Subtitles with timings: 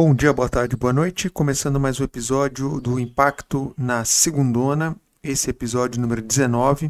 [0.00, 1.28] Bom dia, boa tarde, boa noite.
[1.28, 4.94] Começando mais um episódio do Impacto na Segundona,
[5.24, 6.88] esse episódio número 19.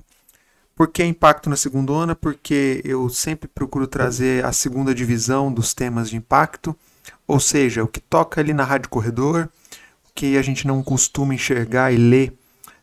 [0.77, 2.14] Por que Impacto na Segundona?
[2.14, 6.76] Porque eu sempre procuro trazer a segunda divisão dos temas de impacto,
[7.26, 9.48] ou seja, o que toca ali na Rádio Corredor,
[10.06, 12.34] o que a gente não costuma enxergar e ler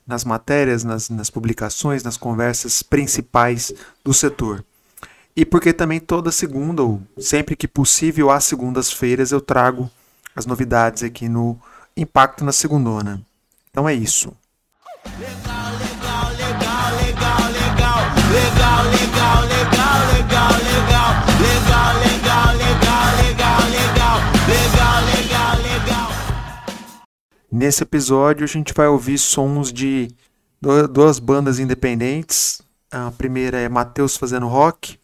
[0.08, 3.72] nas matérias, nas, nas publicações, nas conversas principais
[4.04, 4.66] do setor.
[5.36, 9.88] E porque também toda segunda, ou sempre que possível, às segundas-feiras, eu trago
[10.36, 11.58] as novidades aqui no
[11.96, 13.22] Impacto na Segundona.
[13.72, 14.36] Então é isso.
[15.18, 17.96] Legal, legal, legal, legal, legal,
[18.32, 26.10] legal, legal, legal, legal, legal, legal, legal, legal, legal, legal, legal, legal, legal.
[27.52, 30.10] Nesse episódio a gente vai ouvir sons de
[30.92, 32.62] duas bandas independentes.
[32.92, 35.00] A primeira é Matheus fazendo rock,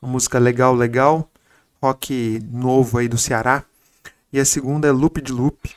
[0.00, 1.28] uma música legal, legal,
[1.82, 3.64] rock novo aí do Ceará.
[4.36, 5.74] E a segunda é Loop de Loop,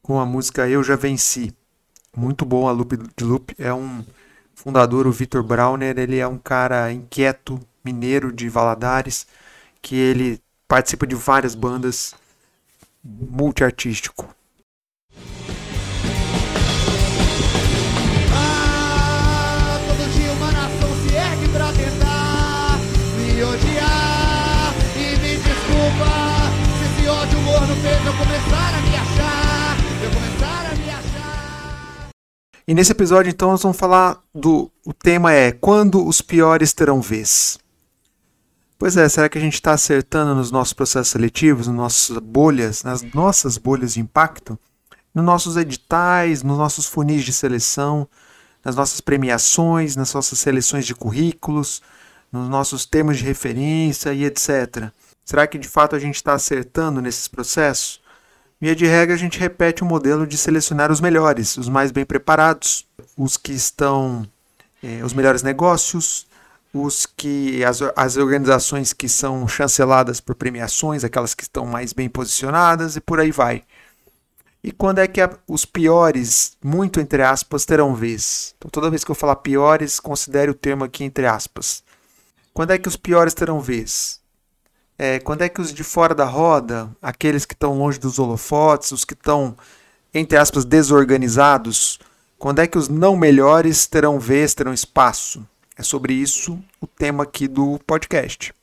[0.00, 1.52] com a música Eu Já Venci.
[2.16, 3.52] Muito bom a Loop de Loop.
[3.58, 4.04] É um
[4.54, 9.26] fundador, o Vitor Brauner, ele é um cara inquieto, mineiro de Valadares,
[9.82, 12.14] que ele participa de várias bandas
[13.02, 14.35] multiartístico.
[32.68, 37.00] E nesse episódio então nós vamos falar do o tema é quando os piores terão
[37.00, 37.58] vez.
[38.76, 42.82] Pois é, será que a gente está acertando nos nossos processos seletivos, nas nossas bolhas,
[42.82, 44.58] nas nossas bolhas de impacto,
[45.14, 48.08] nos nossos editais, nos nossos funis de seleção,
[48.64, 51.80] nas nossas premiações, nas nossas seleções de currículos,
[52.32, 54.90] nos nossos termos de referência e etc.
[55.24, 58.00] Será que de fato a gente está acertando nesses processos?
[58.58, 62.06] Via de regra, a gente repete o modelo de selecionar os melhores, os mais bem
[62.06, 64.26] preparados, os que estão,
[64.82, 66.26] é, os melhores negócios,
[66.72, 72.08] os que as, as organizações que são chanceladas por premiações, aquelas que estão mais bem
[72.08, 73.62] posicionadas e por aí vai.
[74.64, 78.54] E quando é que a, os piores, muito entre aspas, terão vez?
[78.56, 81.84] Então, toda vez que eu falar piores, considere o termo aqui entre aspas.
[82.54, 84.18] Quando é que os piores terão vez?
[84.98, 88.92] É, quando é que os de fora da roda, aqueles que estão longe dos holofotes,
[88.92, 89.54] os que estão,
[90.12, 91.98] entre aspas, desorganizados,
[92.38, 95.46] quando é que os não melhores terão vez, terão espaço?
[95.76, 98.54] É sobre isso o tema aqui do podcast.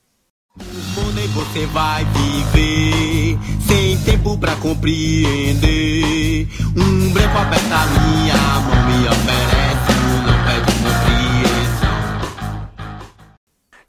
[0.55, 6.47] você vai viver sem tempo para compreender.
[6.75, 8.02] Um branco aperta minha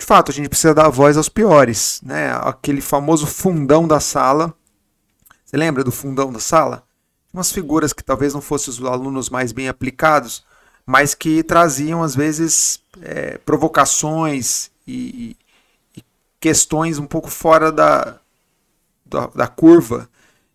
[0.04, 2.30] de fato, a gente precisa dar voz aos piores, né?
[2.42, 4.52] Aquele famoso fundão da sala.
[5.42, 6.82] Você lembra do fundão da sala?
[7.32, 10.44] Umas figuras que talvez não fossem os alunos mais bem aplicados,
[10.84, 15.38] mas que traziam às vezes é, provocações e,
[15.96, 16.04] e,
[16.38, 18.18] questões um pouco fora da,
[19.06, 20.06] da, da, curva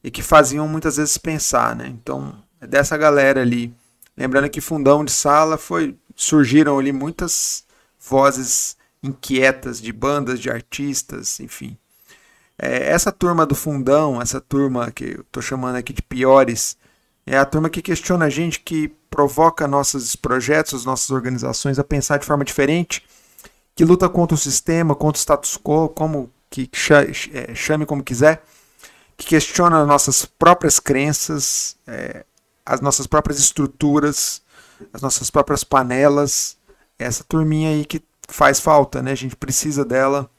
[0.04, 1.88] e que faziam muitas vezes pensar, né?
[1.88, 3.74] Então, é dessa galera ali.
[4.16, 7.64] Lembrando que fundão de sala foi surgiram ali muitas
[8.00, 11.78] vozes inquietas de bandas, de artistas, enfim.
[12.58, 16.78] É, essa turma do fundão, essa turma que eu estou chamando aqui de piores,
[17.26, 22.18] é a turma que questiona a gente, que provoca nossos projetos, nossas organizações a pensar
[22.18, 23.04] de forma diferente,
[23.76, 26.70] que luta contra o sistema, contra o status quo, como que
[27.34, 28.44] é, chame como quiser,
[29.16, 32.26] que questiona nossas próprias crenças, é,
[32.66, 34.42] as nossas próprias estruturas,
[34.94, 36.58] as nossas próprias panelas.
[36.98, 38.02] Essa turminha aí que
[38.34, 39.12] faz falta, né?
[39.12, 40.29] A gente precisa dela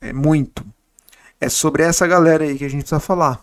[0.00, 0.64] é, muito.
[1.40, 3.42] É sobre essa galera aí que a gente precisa falar.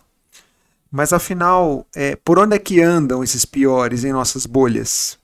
[0.92, 5.20] Mas afinal, é, por onde é que andam esses piores em nossas bolhas?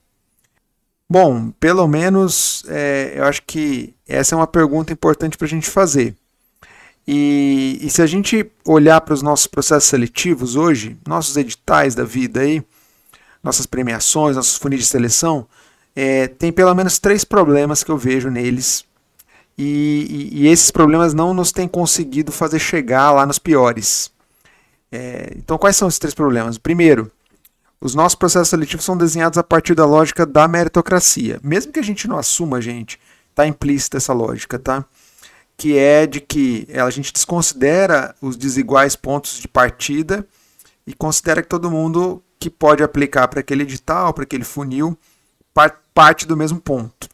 [1.08, 5.68] Bom, pelo menos é, eu acho que essa é uma pergunta importante para a gente
[5.68, 6.16] fazer.
[7.06, 12.02] E, e, se a gente olhar para os nossos processos seletivos hoje, nossos editais da
[12.02, 12.60] vida aí,
[13.42, 15.46] nossas premiações, nossos funis de seleção,
[15.96, 18.84] é, tem pelo menos três problemas que eu vejo neles.
[19.56, 24.12] E, e, e, esses problemas não nos têm conseguido fazer chegar lá nos piores.
[24.92, 26.58] É, então, quais são esses três problemas?
[26.58, 27.10] Primeiro,
[27.80, 31.40] os nossos processos seletivos são desenhados a partir da lógica da meritocracia.
[31.42, 33.00] Mesmo que a gente não assuma, gente,
[33.30, 34.84] está implícita essa lógica, tá?
[35.56, 40.26] Que é de que a gente desconsidera os desiguais pontos de partida
[40.86, 44.96] e considera que todo mundo que pode aplicar para aquele edital, para aquele funil,
[45.94, 47.08] parte do mesmo ponto.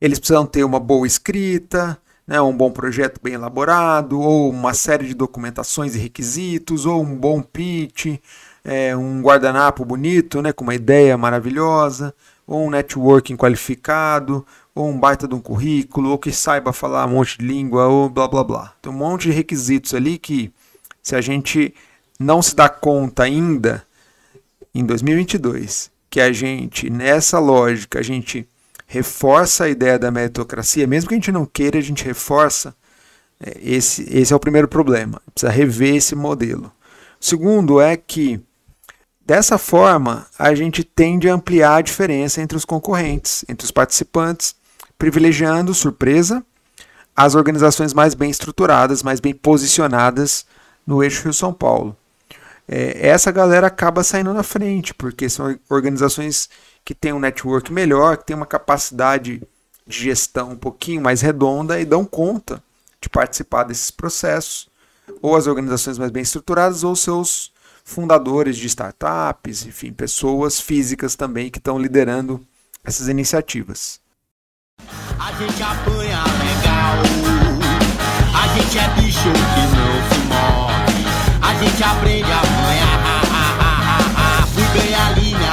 [0.00, 5.06] Eles precisam ter uma boa escrita, né, um bom projeto bem elaborado, ou uma série
[5.06, 8.18] de documentações e requisitos, ou um bom pitch,
[8.64, 12.14] é, um guardanapo bonito, né, com uma ideia maravilhosa,
[12.46, 17.10] ou um networking qualificado, ou um baita de um currículo, ou que saiba falar um
[17.10, 18.72] monte de língua, ou blá blá blá.
[18.80, 20.52] Tem um monte de requisitos ali que,
[21.02, 21.74] se a gente
[22.18, 23.84] não se dá conta ainda,
[24.74, 28.46] em 2022, que a gente, nessa lógica, a gente
[28.86, 32.74] reforça a ideia da meritocracia, mesmo que a gente não queira, a gente reforça.
[33.40, 35.22] É, esse, esse é o primeiro problema.
[35.32, 36.70] Precisa rever esse modelo.
[37.18, 38.38] O segundo é que,
[39.24, 44.54] dessa forma, a gente tende a ampliar a diferença entre os concorrentes, entre os participantes,
[44.98, 46.44] privilegiando, surpresa,
[47.16, 50.44] as organizações mais bem estruturadas, mais bem posicionadas
[50.86, 51.96] no eixo Rio-São Paulo.
[52.74, 56.48] É, essa galera acaba saindo na frente, porque são organizações
[56.82, 59.42] que têm um network melhor, que têm uma capacidade
[59.86, 62.62] de gestão um pouquinho mais redonda e dão conta
[62.98, 64.70] de participar desses processos,
[65.20, 67.52] ou as organizações mais bem estruturadas, ou seus
[67.84, 72.40] fundadores de startups, enfim, pessoas físicas também que estão liderando
[72.82, 74.00] essas iniciativas.
[75.18, 77.02] A gente apanha legal,
[78.34, 80.51] a gente é bicho que não se move,
[81.42, 83.02] a gente aprende a apanhar,
[84.48, 85.52] fui ganhar linha,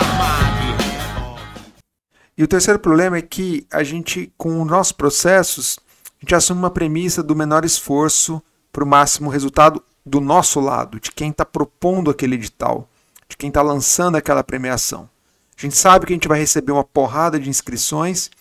[2.39, 6.59] e o terceiro problema é que a gente, com os nossos processos, a gente assume
[6.59, 8.41] uma premissa do menor esforço
[8.71, 12.87] para o máximo resultado do nosso lado, de quem está propondo aquele edital,
[13.27, 15.09] de quem está lançando aquela premiação.
[15.57, 18.31] A gente sabe que a gente vai receber uma porrada de inscrições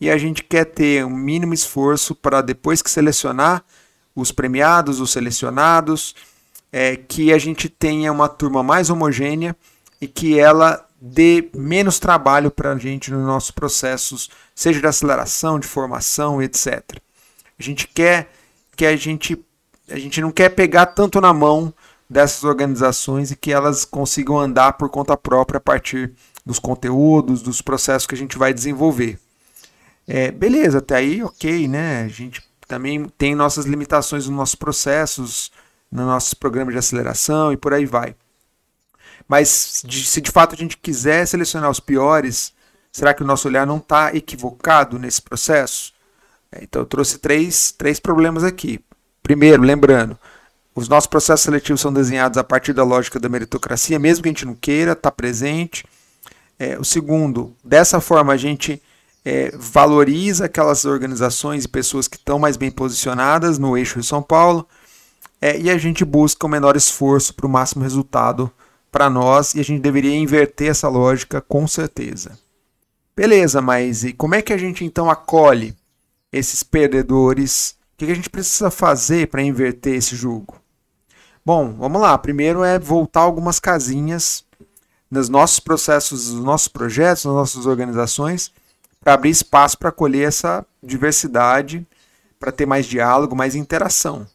[0.00, 3.62] e a gente quer ter um mínimo esforço para, depois que selecionar
[4.16, 6.16] os premiados, os selecionados,
[6.76, 9.54] é, que a gente tenha uma turma mais homogênea
[10.00, 15.60] e que ela dê menos trabalho para a gente nos nossos processos, seja de aceleração,
[15.60, 16.82] de formação, etc.
[17.56, 18.28] A gente quer
[18.74, 19.40] que a gente
[19.88, 21.72] a gente não quer pegar tanto na mão
[22.10, 26.12] dessas organizações e que elas consigam andar por conta própria a partir
[26.44, 29.16] dos conteúdos, dos processos que a gente vai desenvolver.
[30.08, 32.02] É, beleza, até aí ok, né?
[32.02, 35.52] A gente também tem nossas limitações nos nossos processos,
[35.94, 38.16] nos nossos programas de aceleração e por aí vai.
[39.28, 39.48] Mas
[39.88, 42.52] se de fato a gente quiser selecionar os piores,
[42.90, 45.94] será que o nosso olhar não está equivocado nesse processo?
[46.50, 48.80] É, então eu trouxe três, três problemas aqui.
[49.22, 50.18] Primeiro, lembrando,
[50.74, 54.32] os nossos processos seletivos são desenhados a partir da lógica da meritocracia, mesmo que a
[54.32, 55.86] gente não queira, está presente.
[56.58, 58.82] É, o segundo, dessa forma a gente
[59.24, 64.20] é, valoriza aquelas organizações e pessoas que estão mais bem posicionadas no eixo de São
[64.20, 64.68] Paulo
[65.40, 68.50] é, e a gente busca o menor esforço para o máximo resultado
[68.90, 72.38] para nós e a gente deveria inverter essa lógica com certeza.
[73.16, 75.76] Beleza, mas e como é que a gente então acolhe
[76.32, 77.76] esses perdedores?
[77.92, 80.56] O que a gente precisa fazer para inverter esse jogo?
[81.44, 82.16] Bom, vamos lá.
[82.16, 84.44] Primeiro é voltar algumas casinhas
[85.10, 88.50] nos nossos processos, nos nossos projetos, nas nossas organizações,
[89.00, 91.86] para abrir espaço para acolher essa diversidade,
[92.40, 94.26] para ter mais diálogo, mais interação.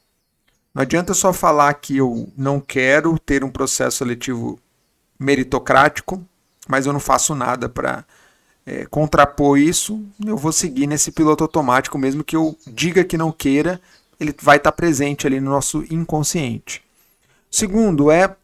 [0.73, 4.59] Não adianta só falar que eu não quero ter um processo seletivo
[5.19, 6.23] meritocrático,
[6.67, 8.05] mas eu não faço nada para
[8.65, 10.03] é, contrapor isso.
[10.23, 13.81] Eu vou seguir nesse piloto automático, mesmo que eu diga que não queira,
[14.19, 16.83] ele vai estar presente ali no nosso inconsciente.
[17.49, 18.35] Segundo é,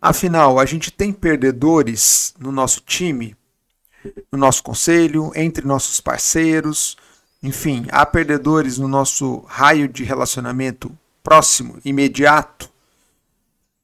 [0.00, 3.34] afinal, a gente tem perdedores no nosso time,
[4.30, 6.96] no nosso conselho, entre nossos parceiros,
[7.42, 12.70] enfim, há perdedores no nosso raio de relacionamento próximo, imediato,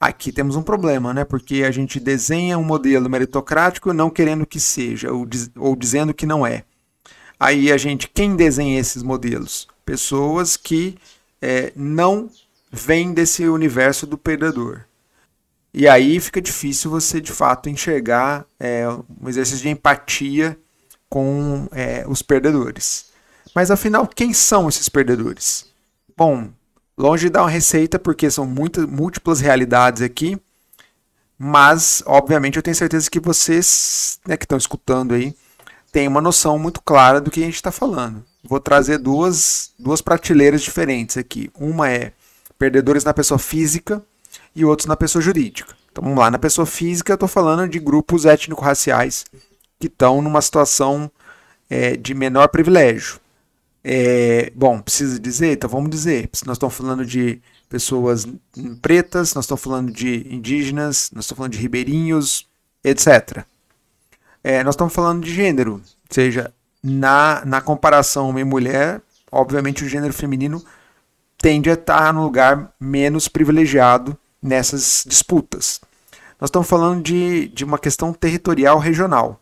[0.01, 1.25] aqui temos um problema, né?
[1.25, 6.15] Porque a gente desenha um modelo meritocrático não querendo que seja, ou, diz, ou dizendo
[6.15, 6.65] que não é.
[7.39, 9.69] Aí a gente, quem desenha esses modelos?
[9.85, 10.97] Pessoas que
[11.41, 12.29] é, não
[12.71, 14.83] vêm desse universo do perdedor.
[15.73, 20.59] E aí fica difícil você de fato enxergar é, um exercício de empatia
[21.09, 23.07] com é, os perdedores.
[23.55, 25.67] Mas afinal, quem são esses perdedores?
[26.17, 26.51] Bom,
[26.99, 30.37] Longe de dar uma receita, porque são muitas, múltiplas realidades aqui.
[31.39, 35.33] Mas, obviamente, eu tenho certeza que vocês né, que estão escutando aí
[35.93, 38.25] têm uma noção muito clara do que a gente está falando.
[38.43, 41.51] Vou trazer duas, duas prateleiras diferentes aqui.
[41.55, 42.13] Uma é
[42.59, 44.03] perdedores na pessoa física
[44.55, 45.75] e outros na pessoa jurídica.
[45.93, 49.25] Então vamos lá, na pessoa física eu estou falando de grupos étnico-raciais
[49.79, 51.11] que estão numa situação
[51.71, 53.21] é, de menor privilégio.
[53.91, 55.53] É, bom, precisa dizer?
[55.53, 56.29] Então vamos dizer.
[56.45, 57.41] Nós estamos falando de
[57.71, 58.27] pessoas
[58.83, 62.47] pretas, nós estamos falando de indígenas, nós estamos falando de ribeirinhos,
[62.85, 63.47] etc.
[64.45, 65.81] É, nós estamos falando de gênero, ou
[66.11, 66.53] seja,
[66.83, 69.01] na, na comparação homem-mulher,
[69.33, 70.63] obviamente o gênero feminino
[71.39, 75.81] tende a estar no lugar menos privilegiado nessas disputas.
[76.39, 79.41] Nós estamos falando de, de uma questão territorial regional.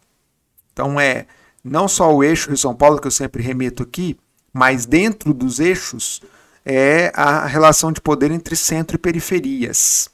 [0.73, 1.27] Então é
[1.65, 4.17] não só o eixo Rio São Paulo que eu sempre remito aqui,
[4.57, 6.23] mas dentro dos eixos
[6.65, 10.09] é a relação de poder entre centro e periferias.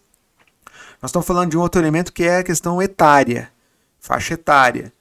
[1.01, 3.53] Nós estamos falando de um outro elemento que é a questão etária,
[4.01, 4.93] faixa etária.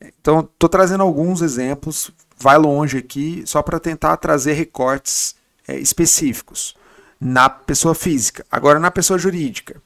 [0.00, 6.74] Então, estou trazendo alguns exemplos, vai longe aqui, só para tentar trazer recortes é, específicos
[7.20, 8.46] na pessoa física.
[8.50, 9.82] Agora, na pessoa jurídica,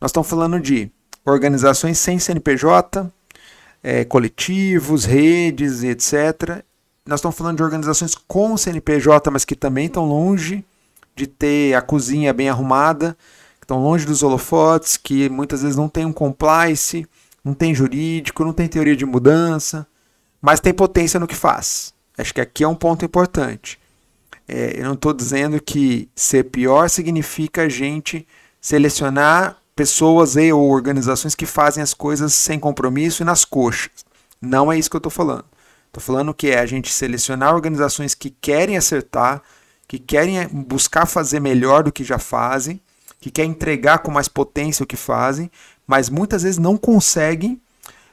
[0.00, 0.90] nós estamos falando de
[1.24, 3.08] organizações sem CNPJ,
[3.80, 6.64] é, coletivos, redes, etc.
[7.06, 10.64] Nós estamos falando de organizações com CNPJ, mas que também estão longe
[11.16, 13.16] de ter a cozinha bem arrumada,
[13.58, 17.06] que estão longe dos holofotes, que muitas vezes não tem um compliance,
[17.44, 19.86] não tem jurídico, não tem teoria de mudança,
[20.40, 21.92] mas tem potência no que faz.
[22.16, 23.78] Acho que aqui é um ponto importante.
[24.46, 28.26] É, eu não estou dizendo que ser pior significa a gente
[28.60, 34.04] selecionar pessoas e ou organizações que fazem as coisas sem compromisso e nas coxas.
[34.40, 35.44] Não é isso que eu estou falando.
[35.90, 39.42] Estou falando que é a gente selecionar organizações que querem acertar,
[39.88, 42.80] que querem buscar fazer melhor do que já fazem,
[43.20, 45.50] que querem entregar com mais potência o que fazem,
[45.84, 47.60] mas muitas vezes não conseguem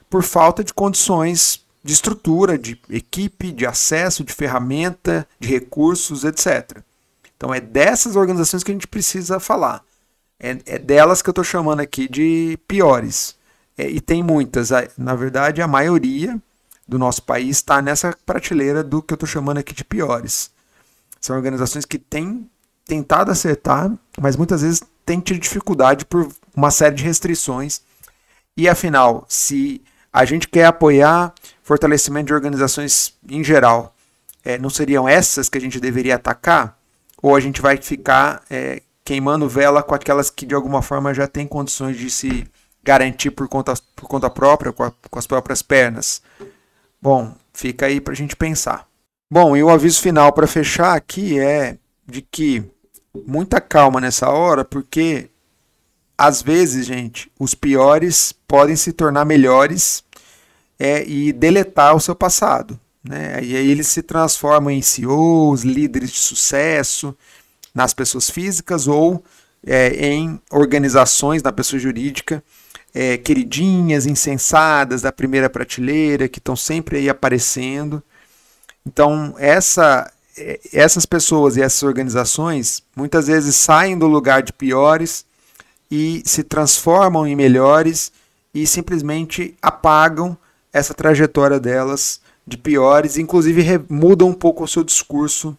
[0.09, 6.79] por falta de condições de estrutura, de equipe, de acesso, de ferramenta, de recursos, etc.
[7.37, 9.83] Então é dessas organizações que a gente precisa falar.
[10.39, 13.37] É, é delas que eu estou chamando aqui de piores.
[13.77, 14.71] É, e tem muitas.
[14.97, 16.41] Na verdade, a maioria
[16.87, 20.49] do nosso país está nessa prateleira do que eu estou chamando aqui de piores.
[21.19, 22.49] São organizações que têm
[22.85, 27.81] tentado acertar, mas muitas vezes têm tido dificuldade por uma série de restrições.
[28.55, 33.93] E afinal, se a gente quer apoiar fortalecimento de organizações em geral,
[34.43, 36.77] é, não seriam essas que a gente deveria atacar?
[37.21, 41.27] Ou a gente vai ficar é, queimando vela com aquelas que de alguma forma já
[41.27, 42.47] têm condições de se
[42.83, 46.21] garantir por conta, por conta própria, com, a, com as próprias pernas?
[47.01, 48.87] Bom, fica aí para a gente pensar.
[49.29, 52.63] Bom, e o aviso final para fechar aqui é de que
[53.25, 55.29] muita calma nessa hora, porque
[56.17, 60.03] às vezes, gente, os piores podem se tornar melhores
[60.79, 62.79] é, e deletar o seu passado.
[63.03, 63.39] Né?
[63.43, 67.15] E aí eles se transformam em CEOs, líderes de sucesso
[67.73, 69.23] nas pessoas físicas ou
[69.65, 72.43] é, em organizações na pessoa jurídica
[72.99, 78.01] é, queridinhas, insensadas da primeira prateleira, que estão sempre aí aparecendo.
[78.83, 85.23] Então, essa, é, essas pessoas e essas organizações muitas vezes saem do lugar de piores
[85.91, 88.11] e se transformam em melhores
[88.51, 90.35] e simplesmente apagam
[90.73, 95.55] essa trajetória delas de piores, inclusive mudam um pouco o seu discurso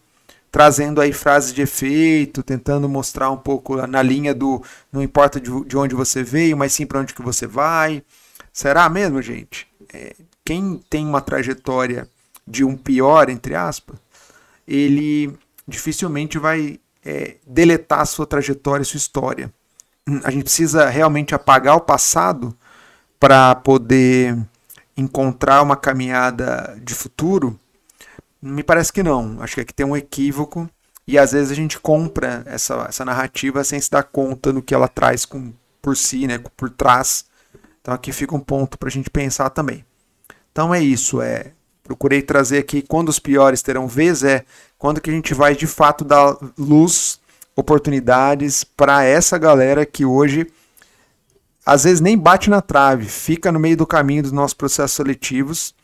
[0.51, 5.49] trazendo aí frases de efeito, tentando mostrar um pouco na linha do não importa de,
[5.65, 8.03] de onde você veio, mas sim para onde que você vai.
[8.51, 9.67] Será mesmo, gente?
[9.93, 12.07] É, quem tem uma trajetória
[12.47, 13.97] de um pior, entre aspas,
[14.67, 15.37] ele
[15.67, 19.53] dificilmente vai é, deletar sua trajetória, sua história.
[20.23, 22.55] A gente precisa realmente apagar o passado
[23.19, 24.35] para poder
[24.97, 27.59] encontrar uma caminhada de futuro
[28.41, 29.41] me parece que não.
[29.41, 30.69] Acho que aqui tem um equívoco
[31.07, 34.73] e às vezes a gente compra essa, essa narrativa sem se dar conta do que
[34.73, 37.25] ela traz com, por si, né, por trás.
[37.81, 39.83] Então aqui fica um ponto para a gente pensar também.
[40.51, 41.21] Então é isso.
[41.21, 41.51] É,
[41.83, 44.45] procurei trazer aqui quando os piores terão vez, é
[44.77, 47.19] quando que a gente vai de fato dar luz,
[47.55, 50.47] oportunidades para essa galera que hoje
[51.65, 55.75] às vezes nem bate na trave, fica no meio do caminho dos nossos processos seletivos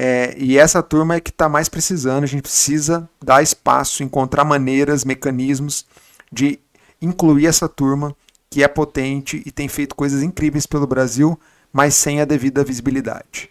[0.00, 2.22] é, e essa turma é que está mais precisando.
[2.22, 5.84] A gente precisa dar espaço, encontrar maneiras, mecanismos
[6.30, 6.60] de
[7.02, 8.14] incluir essa turma
[8.48, 11.38] que é potente e tem feito coisas incríveis pelo Brasil,
[11.72, 13.50] mas sem a devida visibilidade.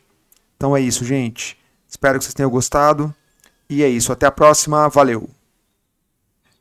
[0.55, 1.57] Então é isso, gente.
[1.85, 3.13] Espero que vocês tenham gostado.
[3.69, 4.13] E é isso.
[4.13, 4.87] Até a próxima.
[4.87, 5.29] Valeu.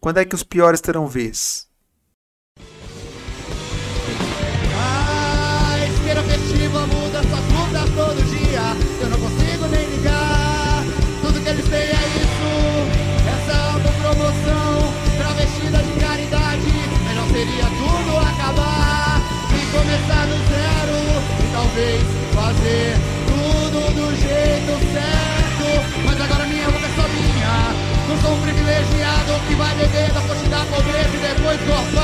[0.00, 1.68] Quando é que os piores terão vez?
[29.46, 31.95] Que vai beber da da pobreza e depois gorfar.